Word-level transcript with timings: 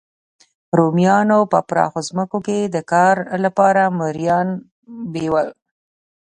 رومیانو 0.77 1.39
په 1.51 1.59
پراخو 1.69 1.99
ځمکو 2.07 2.37
کې 2.45 2.57
د 2.75 2.77
کار 2.91 3.15
لپاره 3.45 3.81
مریان 3.99 4.47
بیول 5.13 5.47